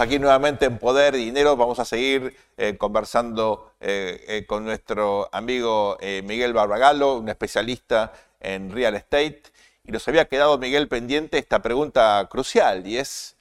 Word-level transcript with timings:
Aquí 0.00 0.18
nuevamente 0.18 0.66
en 0.66 0.78
Poder 0.78 1.14
y 1.14 1.24
Dinero. 1.24 1.56
Vamos 1.56 1.78
a 1.78 1.84
seguir 1.84 2.36
eh, 2.56 2.76
conversando 2.76 3.72
eh, 3.80 4.24
eh, 4.28 4.46
con 4.46 4.64
nuestro 4.64 5.28
amigo 5.32 5.98
Miguel 6.24 6.52
Barbagallo, 6.52 7.18
un 7.18 7.28
especialista 7.28 8.12
en 8.40 8.70
real 8.70 8.94
estate. 8.94 9.42
Y 9.84 9.92
nos 9.92 10.06
había 10.08 10.26
quedado, 10.26 10.58
Miguel, 10.58 10.88
pendiente 10.88 11.38
esta 11.38 11.62
pregunta 11.62 12.26
crucial 12.30 12.86
y 12.86 12.98
es, 12.98 13.36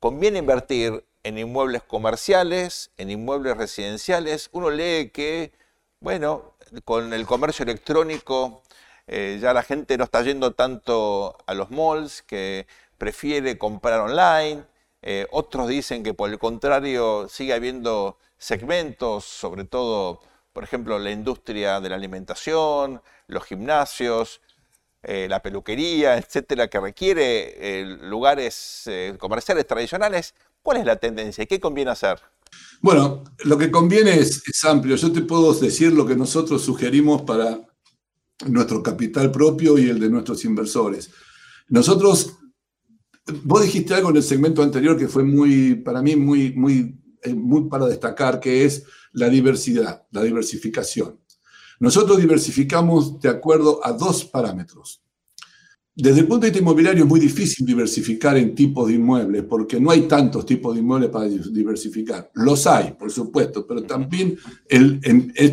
¿conviene 0.00 0.38
invertir 0.38 1.04
en 1.22 1.38
inmuebles 1.38 1.82
comerciales, 1.82 2.90
en 2.96 3.10
inmuebles 3.10 3.56
residenciales? 3.56 4.48
Uno 4.52 4.70
lee 4.70 5.10
que, 5.12 5.52
bueno, 6.00 6.54
con 6.84 7.12
el 7.12 7.26
comercio 7.26 7.64
electrónico 7.64 8.62
ya 9.06 9.52
la 9.52 9.62
gente 9.62 9.96
no 9.96 10.04
está 10.04 10.22
yendo 10.22 10.52
tanto 10.52 11.36
a 11.46 11.54
los 11.54 11.70
malls, 11.70 12.22
que 12.22 12.66
prefiere 12.98 13.56
comprar 13.58 14.00
online 14.00 14.64
eh, 15.08 15.24
otros 15.30 15.68
dicen 15.68 16.02
que 16.02 16.14
por 16.14 16.30
el 16.30 16.36
contrario 16.36 17.28
sigue 17.30 17.52
habiendo 17.52 18.18
segmentos, 18.38 19.24
sobre 19.24 19.64
todo, 19.64 20.20
por 20.52 20.64
ejemplo, 20.64 20.98
la 20.98 21.12
industria 21.12 21.80
de 21.80 21.90
la 21.90 21.94
alimentación, 21.94 23.00
los 23.28 23.44
gimnasios, 23.44 24.40
eh, 25.04 25.28
la 25.30 25.40
peluquería, 25.42 26.18
etcétera, 26.18 26.66
que 26.66 26.80
requiere 26.80 27.82
eh, 27.82 27.84
lugares 27.84 28.90
comerciales 29.20 29.64
tradicionales. 29.68 30.34
¿Cuál 30.60 30.78
es 30.78 30.84
la 30.84 30.96
tendencia 30.96 31.46
qué 31.46 31.60
conviene 31.60 31.92
hacer? 31.92 32.20
Bueno, 32.80 33.22
lo 33.44 33.56
que 33.56 33.70
conviene 33.70 34.18
es, 34.18 34.42
es 34.44 34.64
amplio. 34.64 34.96
Yo 34.96 35.12
te 35.12 35.20
puedo 35.20 35.54
decir 35.54 35.92
lo 35.92 36.04
que 36.04 36.16
nosotros 36.16 36.62
sugerimos 36.62 37.22
para 37.22 37.60
nuestro 38.44 38.82
capital 38.82 39.30
propio 39.30 39.78
y 39.78 39.88
el 39.88 40.00
de 40.00 40.10
nuestros 40.10 40.44
inversores. 40.44 41.10
Nosotros 41.68 42.38
Vos 43.42 43.62
dijiste 43.62 43.94
algo 43.94 44.10
en 44.10 44.16
el 44.16 44.22
segmento 44.22 44.62
anterior 44.62 44.96
que 44.96 45.08
fue 45.08 45.24
muy, 45.24 45.74
para 45.74 46.00
mí, 46.00 46.14
muy, 46.14 46.52
muy, 46.52 46.96
eh, 47.22 47.34
muy 47.34 47.68
para 47.68 47.86
destacar, 47.86 48.38
que 48.38 48.64
es 48.64 48.84
la 49.12 49.28
diversidad, 49.28 50.04
la 50.12 50.22
diversificación. 50.22 51.18
Nosotros 51.80 52.18
diversificamos 52.18 53.20
de 53.20 53.28
acuerdo 53.28 53.84
a 53.84 53.92
dos 53.92 54.24
parámetros. 54.24 55.02
Desde 55.98 56.20
el 56.20 56.26
punto 56.26 56.44
de 56.44 56.50
vista 56.50 56.62
inmobiliario 56.62 57.04
es 57.04 57.08
muy 57.08 57.18
difícil 57.18 57.64
diversificar 57.64 58.36
en 58.36 58.54
tipos 58.54 58.86
de 58.86 58.94
inmuebles 58.94 59.44
porque 59.44 59.80
no 59.80 59.90
hay 59.90 60.02
tantos 60.02 60.44
tipos 60.44 60.74
de 60.74 60.80
inmuebles 60.80 61.08
para 61.08 61.26
diversificar. 61.26 62.30
Los 62.34 62.66
hay, 62.66 62.92
por 62.92 63.10
supuesto, 63.10 63.66
pero 63.66 63.82
también 63.82 64.38
el, 64.68 65.00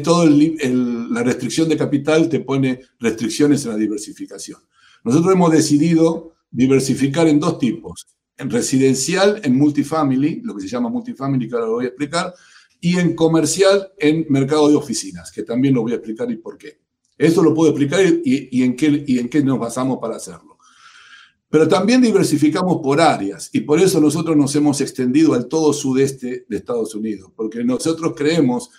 todo 0.03 0.25
la 0.27 1.23
restricción 1.23 1.69
de 1.69 1.77
capital 1.77 2.27
te 2.27 2.41
pone 2.41 2.81
restricciones 2.99 3.63
en 3.63 3.71
la 3.71 3.77
diversificación. 3.77 4.59
Nosotros 5.05 5.33
hemos 5.33 5.49
decidido 5.49 6.32
diversificar 6.53 7.27
en 7.27 7.39
dos 7.39 7.57
tipos, 7.57 8.07
en 8.37 8.49
residencial, 8.49 9.41
en 9.43 9.57
multifamily, 9.57 10.41
lo 10.43 10.55
que 10.55 10.61
se 10.61 10.67
llama 10.67 10.89
multifamily, 10.89 11.49
que 11.49 11.55
ahora 11.55 11.67
lo 11.67 11.73
voy 11.73 11.85
a 11.85 11.87
explicar, 11.89 12.33
y 12.79 12.97
en 12.99 13.15
comercial, 13.15 13.91
en 13.97 14.25
mercado 14.29 14.69
de 14.69 14.75
oficinas, 14.75 15.31
que 15.31 15.43
también 15.43 15.73
lo 15.73 15.81
voy 15.81 15.93
a 15.93 15.95
explicar 15.95 16.29
y 16.31 16.37
por 16.37 16.57
qué. 16.57 16.79
Esto 17.17 17.43
lo 17.43 17.53
puedo 17.53 17.71
explicar 17.71 18.01
y, 18.23 18.63
en, 18.63 18.75
qué, 18.75 19.03
y 19.07 19.19
en 19.19 19.29
qué 19.29 19.43
nos 19.43 19.59
basamos 19.59 19.99
para 19.99 20.15
hacerlo. 20.15 20.57
Pero 21.49 21.67
también 21.67 22.01
diversificamos 22.01 22.81
por 22.81 22.99
áreas 22.99 23.49
y 23.53 23.61
por 23.61 23.79
eso 23.79 24.01
nosotros 24.01 24.35
nos 24.35 24.55
hemos 24.55 24.81
extendido 24.81 25.33
al 25.33 25.47
todo 25.47 25.71
sudeste 25.71 26.45
de 26.49 26.57
Estados 26.57 26.95
Unidos, 26.95 27.31
porque 27.35 27.63
nosotros 27.63 28.13
creemos 28.15 28.69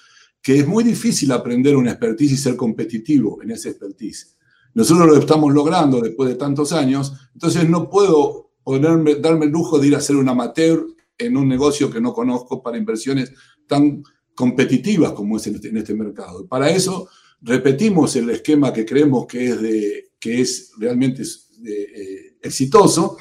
que 0.42 0.58
es 0.58 0.66
muy 0.66 0.84
difícil 0.84 1.32
aprender 1.32 1.76
una 1.76 1.92
expertise 1.92 2.32
y 2.32 2.36
ser 2.36 2.56
competitivo 2.56 3.40
en 3.42 3.52
esa 3.52 3.70
expertise. 3.70 4.36
Nosotros 4.74 5.06
lo 5.06 5.16
estamos 5.16 5.52
logrando 5.52 6.00
después 6.00 6.28
de 6.28 6.34
tantos 6.34 6.72
años, 6.72 7.12
entonces 7.32 7.68
no 7.68 7.88
puedo 7.88 8.50
ponerme, 8.64 9.16
darme 9.16 9.46
el 9.46 9.52
lujo 9.52 9.78
de 9.78 9.88
ir 9.88 9.96
a 9.96 10.00
ser 10.00 10.16
un 10.16 10.28
amateur 10.28 10.84
en 11.16 11.36
un 11.36 11.48
negocio 11.48 11.90
que 11.90 12.00
no 12.00 12.12
conozco 12.12 12.62
para 12.62 12.76
inversiones 12.76 13.32
tan 13.68 14.02
competitivas 14.34 15.12
como 15.12 15.36
es 15.36 15.46
en 15.46 15.76
este, 15.76 15.94
mercado. 15.94 16.46
Para 16.46 16.70
eso 16.70 17.08
repetimos 17.40 18.16
el 18.16 18.30
esquema 18.30 18.72
que 18.72 18.84
creemos 18.84 19.26
que 19.26 19.50
es, 19.50 19.62
de, 19.62 20.10
que 20.18 20.40
es 20.40 20.72
realmente 20.76 21.22
eh, 21.64 22.36
exitoso 22.42 23.16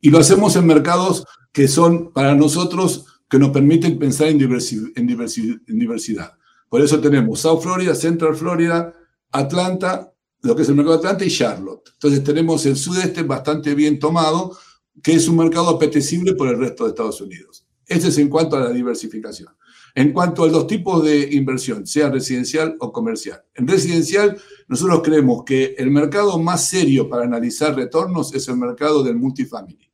y 0.00 0.10
lo 0.10 0.18
hacemos 0.18 0.56
en 0.56 0.66
mercados 0.66 1.24
que 1.52 1.68
son 1.68 2.12
para 2.12 2.34
nosotros 2.34 3.06
que 3.28 3.38
nos 3.38 3.50
permiten 3.50 3.98
pensar 3.98 4.28
en, 4.28 4.40
en, 4.40 4.92
en 4.94 5.78
diversidad. 5.78 6.32
Por 6.68 6.80
eso 6.80 7.00
tenemos 7.00 7.40
South 7.40 7.62
Florida, 7.62 7.94
Central 7.94 8.34
Florida, 8.34 8.92
Atlanta 9.30 10.12
lo 10.46 10.56
que 10.56 10.62
es 10.62 10.68
el 10.68 10.76
mercado 10.76 10.96
Atlanta 10.96 11.24
y 11.24 11.30
Charlotte. 11.30 11.90
Entonces 11.92 12.22
tenemos 12.24 12.64
el 12.66 12.76
sudeste 12.76 13.22
bastante 13.22 13.74
bien 13.74 13.98
tomado, 13.98 14.56
que 15.02 15.12
es 15.12 15.28
un 15.28 15.36
mercado 15.36 15.68
apetecible 15.70 16.34
por 16.34 16.48
el 16.48 16.58
resto 16.58 16.84
de 16.84 16.90
Estados 16.90 17.20
Unidos. 17.20 17.66
Ese 17.86 18.08
es 18.08 18.18
en 18.18 18.28
cuanto 18.28 18.56
a 18.56 18.60
la 18.60 18.70
diversificación. 18.70 19.48
En 19.94 20.12
cuanto 20.12 20.44
a 20.44 20.48
los 20.48 20.66
tipos 20.66 21.02
de 21.04 21.34
inversión, 21.34 21.86
sea 21.86 22.10
residencial 22.10 22.76
o 22.80 22.92
comercial. 22.92 23.42
En 23.54 23.66
residencial, 23.66 24.36
nosotros 24.68 25.00
creemos 25.02 25.42
que 25.44 25.74
el 25.78 25.90
mercado 25.90 26.38
más 26.38 26.68
serio 26.68 27.08
para 27.08 27.24
analizar 27.24 27.74
retornos 27.74 28.34
es 28.34 28.46
el 28.48 28.56
mercado 28.56 29.02
del 29.02 29.16
multifamily, 29.16 29.90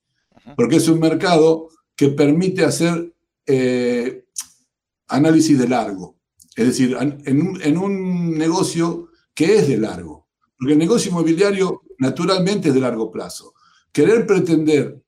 porque 0.56 0.76
es 0.76 0.88
un 0.88 0.98
mercado 0.98 1.68
que 1.94 2.08
permite 2.08 2.64
hacer 2.64 3.14
eh, 3.46 4.24
análisis 5.06 5.58
de 5.58 5.68
largo. 5.68 6.16
Es 6.56 6.66
decir, 6.66 6.96
en 7.00 7.78
un 7.78 8.36
negocio 8.36 9.08
que 9.34 9.56
es 9.56 9.68
de 9.68 9.78
largo. 9.78 10.21
Porque 10.62 10.74
el 10.74 10.78
negocio 10.78 11.10
inmobiliario 11.10 11.82
naturalmente 11.98 12.68
es 12.68 12.74
de 12.74 12.80
largo 12.80 13.10
plazo. 13.10 13.52
Querer 13.90 14.24
pretender 14.24 15.02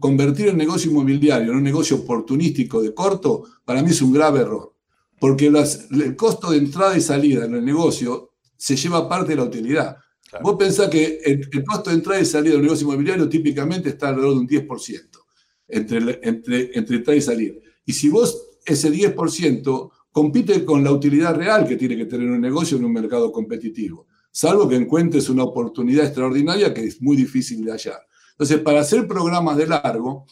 convertir 0.00 0.48
el 0.48 0.56
negocio 0.56 0.90
inmobiliario 0.90 1.50
en 1.50 1.58
un 1.58 1.62
negocio 1.62 1.98
oportunístico 1.98 2.80
de 2.80 2.94
corto, 2.94 3.44
para 3.62 3.82
mí 3.82 3.90
es 3.90 4.00
un 4.00 4.10
grave 4.10 4.40
error. 4.40 4.74
Porque 5.20 5.48
el 5.48 6.16
costo 6.16 6.50
de 6.50 6.56
entrada 6.56 6.96
y 6.96 7.02
salida 7.02 7.44
en 7.44 7.56
el 7.56 7.62
negocio 7.62 8.30
se 8.56 8.74
lleva 8.74 9.06
parte 9.06 9.32
de 9.32 9.36
la 9.36 9.44
utilidad. 9.44 9.98
Vos 10.42 10.56
pensás 10.58 10.88
que 10.88 11.20
el, 11.26 11.50
costo 11.66 11.90
de 11.90 11.96
entrada 11.96 12.18
y 12.18 12.24
salida 12.24 12.54
del 12.54 12.62
negocio 12.62 12.86
inmobiliario 12.86 13.28
típicamente 13.28 13.90
está 13.90 14.08
alrededor 14.08 14.32
de 14.32 14.40
un 14.40 14.48
10% 14.48 15.08
entre, 15.68 16.20
entre, 16.22 16.70
entre 16.72 16.96
entrada 16.96 17.18
y 17.18 17.20
salida. 17.20 17.54
Y 17.84 17.92
si 17.92 18.08
vos 18.08 18.46
ese 18.64 18.90
10% 18.90 19.90
compite 20.10 20.64
con 20.64 20.82
la 20.82 20.90
utilidad 20.90 21.34
real 21.34 21.68
que 21.68 21.76
tiene 21.76 21.98
que 21.98 22.06
tener 22.06 22.30
un 22.30 22.40
negocio 22.40 22.78
en 22.78 22.86
un 22.86 22.94
mercado 22.94 23.30
competitivo 23.30 24.06
salvo 24.38 24.68
que 24.68 24.76
encuentres 24.76 25.28
una 25.30 25.42
oportunidad 25.42 26.04
extraordinaria 26.04 26.72
que 26.72 26.84
es 26.84 27.02
muy 27.02 27.16
difícil 27.16 27.64
de 27.64 27.72
hallar. 27.72 28.06
Entonces, 28.30 28.60
para 28.60 28.78
hacer 28.78 29.08
programas 29.08 29.56
de 29.56 29.66
largo, 29.66 30.26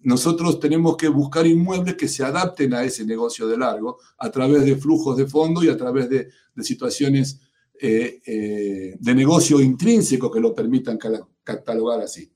nosotros 0.00 0.58
tenemos 0.58 0.96
que 0.96 1.06
buscar 1.06 1.46
inmuebles 1.46 1.94
que 1.94 2.08
se 2.08 2.24
adapten 2.24 2.74
a 2.74 2.82
ese 2.82 3.04
negocio 3.04 3.46
de 3.46 3.56
largo 3.56 4.00
a 4.18 4.32
través 4.32 4.64
de 4.64 4.74
flujos 4.74 5.16
de 5.16 5.28
fondo 5.28 5.62
y 5.62 5.68
a 5.68 5.76
través 5.76 6.10
de, 6.10 6.28
situaciones 6.60 7.38
eh, 7.80 8.20
eh, 8.26 8.96
de 8.98 9.14
negocio 9.14 9.60
intrínseco 9.60 10.28
que 10.28 10.40
lo 10.40 10.52
permitan 10.52 10.98
catalogar 11.44 12.00
así. 12.00 12.32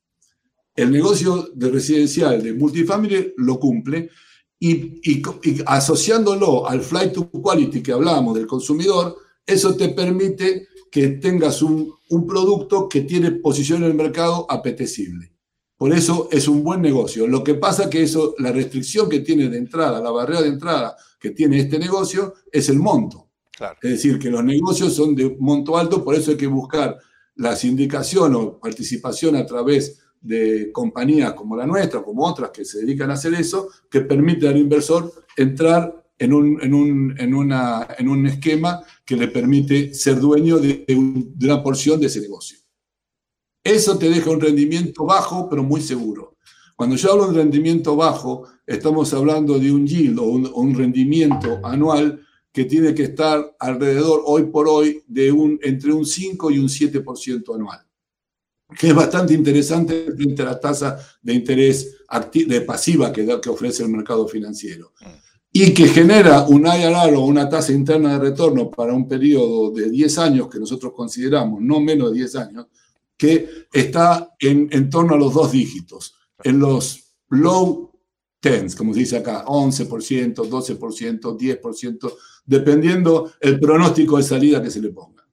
El 0.77 0.93
negocio 0.93 1.51
de 1.53 1.71
residencial 1.73 2.41
de 2.41 2.53
multifamily 2.53 3.35
lo 3.39 3.59
cumple 3.59 4.11
y, 4.61 5.01
y 5.03 5.23
asociándolo 5.67 6.69
al 6.69 6.83
flight 6.83 7.13
to 7.13 7.29
quality 7.33 7.83
que 7.83 7.91
hablábamos 7.91 8.37
del 8.37 8.47
consumidor, 8.47 9.17
eso 9.45 9.75
te 9.75 9.89
permite 9.89 10.69
que 10.97 11.09
tengas 11.09 11.61
un, 11.61 11.95
producto 12.27 12.89
que 12.89 13.03
tiene 13.03 13.31
posición 13.33 13.83
en 13.83 13.91
el 13.91 13.95
mercado 13.95 14.47
apetecible. 14.49 15.31
Por 15.77 15.93
eso 15.93 16.31
es 16.33 16.49
un 16.49 16.65
buen 16.65 16.81
negocio. 16.81 17.27
Lo 17.27 17.45
que 17.45 17.53
pasa 17.53 17.91
que 17.91 18.03
eso, 18.03 18.35
la 18.39 18.51
restricción 18.51 19.07
que 19.07 19.21
tiene 19.21 19.51
de 19.51 19.59
entrada, 19.59 20.01
la 20.01 20.11
barrera 20.11 20.41
de 20.41 20.49
entrada 20.49 20.97
que 21.21 21.33
tiene 21.33 21.59
este 21.59 21.79
negocio 21.79 22.33
es 22.51 22.71
el 22.71 22.79
monto. 22.79 23.29
Es 23.83 23.91
decir, 23.91 24.19
que 24.19 24.31
los 24.31 24.43
negocios 24.43 24.95
son 24.95 25.15
de 25.15 25.37
monto 25.39 25.77
alto, 25.77 26.03
por 26.03 26.15
eso 26.15 26.31
hay 26.31 26.39
que 26.39 26.47
buscar 26.47 26.97
la 27.35 27.55
sindicación 27.55 28.35
o 28.35 28.59
participación 28.59 29.37
a 29.37 29.45
través 29.45 30.01
de 30.19 30.73
compañías 30.73 31.35
como 31.35 31.57
la 31.57 31.67
nuestra, 31.67 32.03
como 32.03 32.25
otras 32.25 32.53
que 32.53 32.65
se 32.65 32.79
dedican 32.79 33.11
a 33.11 33.15
hacer 33.15 33.35
eso, 33.35 33.69
que 33.91 34.01
permite 34.01 34.49
al 34.49 34.57
inversor 34.57 35.13
entrar 35.37 36.06
en 36.19 36.33
un, 36.33 36.63
en 36.63 36.75
un, 36.75 37.15
en 37.19 37.35
una, 37.35 37.89
en 37.99 38.09
un 38.09 38.27
esquema 38.27 38.83
que 39.05 39.17
le 39.17 39.29
permite 39.29 39.93
ser 39.95 40.19
dueño 40.19 40.59
de, 40.59 40.85
de, 40.87 41.47
una 41.47 41.63
porción 41.63 42.01
de 42.01 42.07
ese 42.07 42.21
negocio. 42.21 42.59
Eso 43.63 43.99
te 43.99 44.09
deja 44.09 44.31
un 44.31 44.41
rendimiento 44.41 45.05
bajo, 45.05 45.49
pero 45.49 45.63
muy 45.63 45.81
seguro. 45.81 46.37
Cuando 46.77 46.97
yo 46.97 47.13
hablo 47.13 47.29
de 47.29 47.39
rendimiento 47.39 47.97
bajo, 47.97 48.49
estamos 48.67 49.13
hablando 49.13 49.59
de 49.59 49.73
un 49.73 49.87
yield 49.87 50.19
o 50.19 50.25
un, 50.25 50.75
rendimiento 50.75 51.59
anual 51.65 52.21
que 52.53 52.65
tiene 52.65 52.95
que 52.95 53.05
estar 53.05 53.57
alrededor, 53.59 54.23
hoy 54.25 54.45
por 54.45 54.69
hoy, 54.69 55.03
de 55.07 55.33
un, 55.33 55.59
entre 55.63 55.93
un 55.93 56.07
5 56.07 56.51
y 56.51 56.59
un 56.59 56.69
7% 56.69 57.55
anual, 57.55 57.81
que 58.79 58.89
es 58.89 58.95
bastante 58.95 59.35
interesante 59.35 60.13
frente 60.15 60.43
a 60.43 60.47
la 60.47 60.61
tasa 60.61 60.99
de 61.23 61.35
interés 61.35 61.97
de 62.47 62.61
pasiva 62.61 63.13
que, 63.13 63.27
que 63.43 63.51
ofrece 63.51 63.83
el 63.83 63.89
mercado 63.89 64.29
financiero. 64.29 64.93
Y 65.59 65.73
que 65.73 65.89
genera 65.89 66.43
un 66.43 66.67
IRR 66.67 67.15
o 67.15 67.25
una 67.25 67.49
tasa 67.49 67.73
interna 67.73 68.13
de 68.13 68.19
retorno 68.19 68.71
para 68.71 68.93
un 68.93 69.09
periodo 69.09 69.71
de 69.71 69.89
10 69.89 70.19
años, 70.19 70.49
que 70.51 70.59
nosotros 70.59 70.93
consideramos 70.95 71.63
no 71.63 71.81
menos 71.81 72.11
de 72.11 72.19
10 72.19 72.37
años, 72.37 72.67
que 73.17 73.67
está 73.73 74.35
en, 74.39 74.69
en 74.71 74.91
torno 74.91 75.15
a 75.15 75.19
los 75.19 75.33
dos 75.33 75.53
dígitos 75.53 76.15
en 76.45 76.59
los 76.59 77.15
low 77.31 77.91
tens, 78.39 78.77
como 78.77 78.93
se 78.93 79.01
dice 79.01 79.17
acá, 79.17 79.47
11%, 79.47 80.35
12%, 80.35 81.39
10%, 81.39 82.15
dependiendo 82.45 83.33
el 83.41 83.59
pronóstico 83.59 84.19
de 84.19 84.25
salida 84.25 84.63
que 84.63 84.71
se 84.71 84.83
le 84.83 84.91
ponga. 84.91 85.27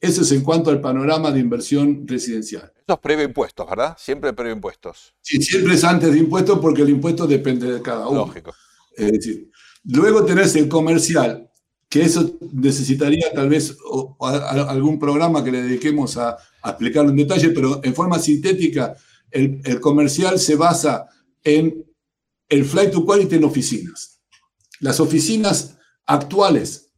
Eso 0.00 0.22
es 0.22 0.30
en 0.30 0.42
cuanto 0.42 0.70
al 0.70 0.80
panorama 0.80 1.32
de 1.32 1.40
inversión 1.40 2.06
residencial. 2.06 2.72
Eso 2.76 2.94
es 2.94 2.98
previo 3.00 3.24
impuestos, 3.24 3.68
¿verdad? 3.68 3.96
Siempre 3.98 4.32
previo 4.32 4.54
impuestos. 4.54 5.14
Sí, 5.20 5.42
siempre 5.42 5.74
es 5.74 5.82
antes 5.82 6.12
de 6.12 6.18
impuestos 6.18 6.60
porque 6.60 6.82
el 6.82 6.90
impuesto 6.90 7.26
depende 7.26 7.72
de 7.72 7.82
cada 7.82 8.06
uno. 8.06 8.26
Lógico. 8.26 8.54
Es 8.96 9.12
decir, 9.12 9.50
luego 9.84 10.24
tenés 10.24 10.56
el 10.56 10.68
comercial, 10.68 11.50
que 11.88 12.02
eso 12.02 12.38
necesitaría 12.52 13.32
tal 13.32 13.48
vez 13.48 13.76
algún 14.20 14.98
programa 14.98 15.44
que 15.44 15.52
le 15.52 15.62
dediquemos 15.62 16.16
a, 16.16 16.36
explicarlo 16.64 17.10
en 17.10 17.16
detalle, 17.16 17.50
pero 17.50 17.80
en 17.84 17.94
forma 17.94 18.18
sintética 18.18 18.96
el, 19.30 19.80
comercial 19.80 20.38
se 20.38 20.56
basa 20.56 21.06
en 21.42 21.84
el 22.48 22.64
flight 22.64 22.90
to 22.90 23.04
quality 23.04 23.36
en 23.36 23.44
oficinas. 23.44 24.20
Las 24.80 24.98
oficinas 24.98 25.76
actuales 26.06 26.92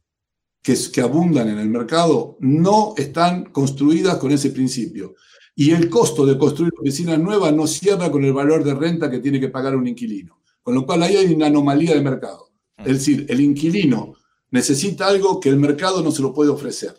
que, 0.61 0.75
que 0.91 1.01
abundan 1.01 1.49
en 1.49 1.59
el 1.59 1.69
mercado 1.69 2.37
no 2.39 2.93
están 2.97 3.45
construidas 3.45 4.17
con 4.17 4.31
ese 4.31 4.51
principio. 4.51 5.15
Y 5.55 5.71
el 5.71 5.89
costo 5.89 6.25
de 6.25 6.37
construir 6.37 6.71
oficinas 6.79 7.19
nuevas 7.19 7.53
no 7.53 7.67
cierra 7.67 8.11
con 8.11 8.23
el 8.23 8.33
valor 8.33 8.63
de 8.63 8.75
renta 8.75 9.09
que 9.09 9.19
tiene 9.19 9.39
que 9.39 9.49
pagar 9.49 9.75
un 9.75 9.87
inquilino. 9.87 10.39
Con 10.61 10.75
lo 10.75 10.85
cual 10.85 11.03
ahí 11.03 11.15
hay 11.15 11.33
una 11.33 11.47
anomalía 11.47 11.93
de 11.95 12.01
mercado. 12.01 12.46
Es 12.77 12.99
decir, 12.99 13.25
el 13.29 13.41
inquilino 13.41 14.13
necesita 14.51 15.07
algo 15.07 15.39
que 15.39 15.49
el 15.49 15.57
mercado 15.57 16.01
no 16.01 16.11
se 16.11 16.21
lo 16.21 16.33
puede 16.33 16.49
ofrecer. 16.49 16.93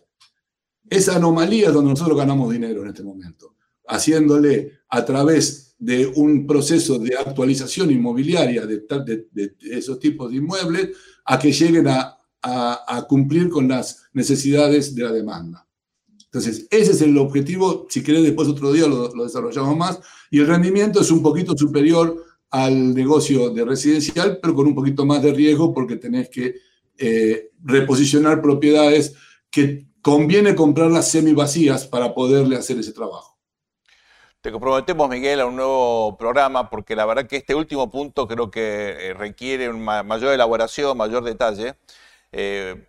Esa 0.91 1.17
anomalía 1.17 1.69
es 1.69 1.75
donde 1.75 1.91
nosotros 1.91 2.17
ganamos 2.17 2.53
dinero 2.53 2.83
en 2.83 2.89
este 2.89 3.03
momento 3.03 3.59
haciéndole 3.89 4.81
a 4.89 5.05
través 5.05 5.75
de 5.79 6.07
un 6.07 6.47
proceso 6.47 6.99
de 6.99 7.17
actualización 7.17 7.91
inmobiliaria 7.91 8.67
de, 8.67 8.85
esos 9.71 9.99
tipos 9.99 10.31
de 10.31 10.37
inmuebles 10.37 10.91
a 11.25 11.39
que 11.39 11.53
lleguen 11.53 11.89
a, 11.89 12.15
cumplir 13.09 13.49
con 13.49 13.69
las 13.69 14.05
necesidades 14.13 14.95
de 14.95 15.03
la 15.03 15.13
demanda. 15.13 15.67
Entonces, 16.25 16.67
ese 16.71 16.93
es 16.93 17.03
el 17.03 17.17
objetivo. 17.19 17.87
Si 17.91 18.03
querés, 18.03 18.23
después 18.23 18.49
otro 18.49 18.73
día 18.73 18.87
lo, 18.87 19.09
desarrollamos 19.25 19.77
más. 19.77 20.01
Y 20.31 20.39
el 20.39 20.47
rendimiento 20.47 21.01
es 21.01 21.11
un 21.11 21.23
poquito 21.23 21.57
superior 21.57 22.25
al 22.51 22.95
negocio 22.95 23.51
de 23.51 23.65
residencial, 23.65 24.39
pero 24.41 24.55
con 24.55 24.67
un 24.67 24.75
poquito 24.75 25.05
más 25.05 25.23
de 25.23 25.33
riesgo 25.33 25.75
porque 25.75 25.97
tenés 25.97 26.29
que 26.31 26.55
eh, 26.97 27.51
reposicionar 27.63 28.41
propiedades 28.41 29.15
que 29.51 29.87
conviene 30.03 30.55
comprarlas 30.55 31.11
semi 31.11 31.33
vacías 31.33 31.87
para 31.87 32.15
poderle 32.15 32.57
hacer 32.57 32.79
ese 32.79 32.93
trabajo. 32.93 33.39
Te 34.41 34.53
comprometemos, 34.53 35.09
Miguel, 35.11 35.41
a 35.41 35.47
un 35.47 35.57
nuevo 35.57 36.17
programa, 36.17 36.71
porque 36.71 36.95
la 36.95 37.05
verdad 37.05 37.27
que 37.27 37.37
este 37.37 37.55
último 37.55 37.91
punto 37.91 38.27
creo 38.29 38.51
que 38.51 39.09
eh, 39.11 39.15
requiere 39.15 39.69
una 39.69 40.03
mayor 40.03 40.33
elaboración, 40.33 40.97
mayor 40.97 41.25
detalle. 41.25 41.75
Eh, 42.31 42.87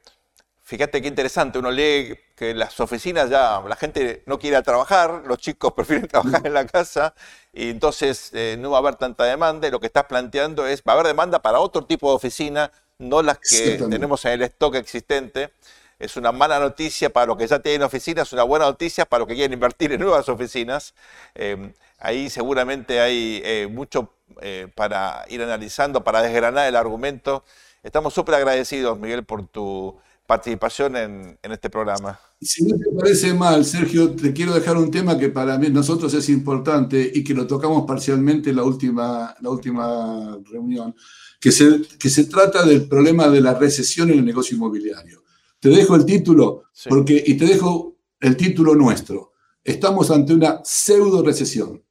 fíjate 0.61 1.01
qué 1.01 1.07
interesante, 1.07 1.57
uno 1.57 1.71
lee 1.71 2.15
que 2.39 2.53
las 2.53 2.79
oficinas 2.79 3.29
ya, 3.29 3.61
la 3.67 3.75
gente 3.75 4.23
no 4.25 4.39
quiere 4.39 4.61
trabajar, 4.61 5.23
los 5.25 5.37
chicos 5.39 5.73
prefieren 5.75 6.07
trabajar 6.07 6.47
en 6.47 6.53
la 6.53 6.65
casa, 6.65 7.13
y 7.53 7.69
entonces 7.69 8.31
eh, 8.33 8.55
no 8.57 8.71
va 8.71 8.77
a 8.77 8.79
haber 8.79 8.95
tanta 8.95 9.25
demanda, 9.25 9.67
y 9.67 9.71
lo 9.71 9.79
que 9.79 9.87
estás 9.87 10.05
planteando 10.05 10.65
es, 10.65 10.81
va 10.81 10.93
a 10.93 10.95
haber 10.95 11.07
demanda 11.07 11.41
para 11.41 11.59
otro 11.59 11.83
tipo 11.85 12.09
de 12.09 12.15
oficina, 12.15 12.71
no 12.97 13.21
las 13.21 13.39
que 13.39 13.77
tenemos 13.89 14.23
en 14.25 14.31
el 14.31 14.41
stock 14.43 14.75
existente 14.75 15.51
es 15.99 16.15
una 16.15 16.31
mala 16.31 16.59
noticia 16.59 17.09
para 17.09 17.27
los 17.27 17.37
que 17.37 17.45
ya 17.45 17.59
tienen 17.59 17.83
oficinas, 17.83 18.31
una 18.31 18.43
buena 18.43 18.65
noticia 18.65 19.05
para 19.05 19.19
los 19.19 19.27
que 19.27 19.35
quieren 19.35 19.51
invertir 19.51 19.91
en 19.91 19.99
nuevas 19.99 20.29
oficinas. 20.29 20.93
Eh, 21.35 21.73
ahí 21.99 22.29
seguramente 22.29 23.01
hay 23.01 23.41
eh, 23.43 23.67
mucho 23.69 24.13
eh, 24.41 24.69
para 24.75 25.25
ir 25.27 25.41
analizando, 25.43 26.03
para 26.03 26.21
desgranar 26.21 26.67
el 26.67 26.77
argumento. 26.77 27.43
Estamos 27.83 28.13
súper 28.13 28.35
agradecidos, 28.35 28.97
Miguel, 28.97 29.25
por 29.25 29.45
tu 29.47 29.99
participación 30.29 30.95
en, 30.95 31.39
este 31.41 31.71
programa. 31.71 32.19
Si 32.39 32.63
no 32.63 32.77
te 32.77 32.85
parece 32.95 33.33
mal, 33.33 33.65
Sergio, 33.65 34.11
te 34.11 34.31
quiero 34.31 34.53
dejar 34.53 34.77
un 34.77 34.91
tema 34.91 35.17
que 35.17 35.29
para 35.29 35.57
mí, 35.57 35.69
nosotros 35.71 36.13
es 36.13 36.29
importante 36.29 37.11
y 37.15 37.23
que 37.23 37.33
lo 37.33 37.47
tocamos 37.47 37.83
parcialmente 37.87 38.51
en 38.51 38.57
la 38.57 38.63
última, 38.63 39.35
la 39.41 39.49
última 39.49 40.37
reunión, 40.45 40.95
que 41.41 41.51
se, 41.51 41.81
que 41.97 42.11
se 42.11 42.25
trata 42.25 42.63
del 42.63 42.87
problema 42.87 43.27
de 43.27 43.41
la 43.41 43.55
recesión 43.55 44.11
en 44.11 44.19
el 44.19 44.25
negocio 44.25 44.55
inmobiliario. 44.55 45.23
Te 45.59 45.69
dejo 45.69 45.95
el 45.95 46.05
título 46.05 46.65
porque, 46.87 47.23
y 47.25 47.35
te 47.35 47.45
dejo 47.45 47.97
el 48.19 48.37
título 48.37 48.75
nuestro. 48.75 49.33
Estamos 49.63 50.11
ante 50.11 50.35
una 50.35 50.61
pseudo 50.63 51.23
recesión. 51.23 51.83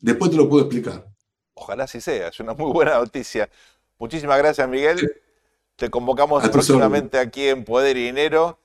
Después 0.00 0.30
te 0.30 0.38
lo 0.38 0.48
puedo 0.48 0.64
explicar. 0.64 1.06
Ojalá 1.52 1.84
así 1.84 2.00
sea, 2.00 2.28
es 2.28 2.40
una 2.40 2.54
muy 2.54 2.72
buena 2.72 2.94
noticia. 2.94 3.50
Muchísimas 3.98 4.38
gracias, 4.38 4.66
Miguel. 4.66 5.20
Te 5.78 5.90
convocamos 5.90 6.48
próximamente 6.48 7.20
aquí 7.20 7.46
en 7.46 7.64
Poder 7.64 7.96
y 7.96 8.06
Dinero. 8.06 8.58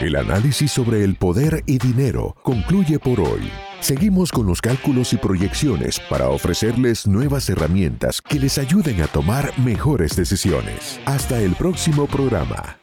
El 0.00 0.16
análisis 0.16 0.72
sobre 0.72 1.04
el 1.04 1.16
poder 1.16 1.62
y 1.66 1.76
dinero 1.76 2.36
concluye 2.42 2.98
por 2.98 3.20
hoy. 3.20 3.50
Seguimos 3.80 4.32
con 4.32 4.46
los 4.46 4.62
cálculos 4.62 5.12
y 5.12 5.18
proyecciones 5.18 6.00
para 6.08 6.30
ofrecerles 6.30 7.06
nuevas 7.06 7.50
herramientas 7.50 8.22
que 8.22 8.38
les 8.38 8.56
ayuden 8.56 9.02
a 9.02 9.08
tomar 9.08 9.52
mejores 9.58 10.16
decisiones. 10.16 10.98
Hasta 11.04 11.38
el 11.38 11.54
próximo 11.54 12.06
programa. 12.06 12.77